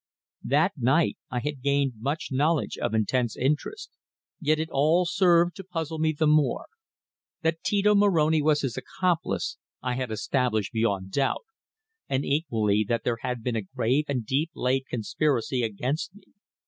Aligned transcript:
That 0.43 0.73
night 0.77 1.19
I 1.29 1.41
had 1.41 1.61
gained 1.61 1.93
much 1.99 2.29
knowledge 2.31 2.75
of 2.79 2.95
intense 2.95 3.37
interest, 3.37 3.91
yet 4.39 4.57
it 4.59 4.69
all 4.71 5.05
served 5.05 5.55
to 5.57 5.63
puzzle 5.63 5.99
me 5.99 6.11
the 6.11 6.25
more. 6.25 6.65
That 7.43 7.61
Tito 7.61 7.93
Moroni 7.93 8.41
was 8.41 8.61
his 8.61 8.77
accomplice 8.79 9.57
I 9.79 9.93
had 9.93 10.09
established 10.09 10.73
beyond 10.73 11.11
doubt, 11.11 11.45
and 12.09 12.25
equally 12.25 12.83
that 12.89 13.03
there 13.03 13.19
had 13.21 13.43
been 13.43 13.55
a 13.55 13.61
grave 13.61 14.05
and 14.07 14.25
deep 14.25 14.49
laid 14.55 14.87
conspiracy 14.87 15.61
against 15.61 16.15
me. 16.15 16.23